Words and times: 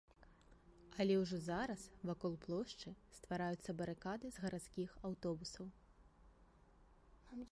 Але 1.03 1.17
ўжо 1.23 1.37
зараз 1.47 1.83
вакол 2.09 2.33
плошчы 2.45 2.95
ствараюцца 3.17 3.75
барыкады 3.81 4.25
з 4.37 4.45
гарадскіх 4.45 4.95
аўтобусаў. 5.09 5.65